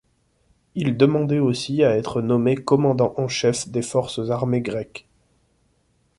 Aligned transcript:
Il 0.73 0.97
demandait 0.97 1.37
aussi 1.37 1.83
à 1.83 1.95
être 1.95 2.23
nommé 2.23 2.55
Commandant 2.55 3.13
en 3.17 3.27
Chef 3.27 3.67
des 3.67 3.83
forces 3.83 4.31
armées 4.31 4.61
grecques. 4.61 5.07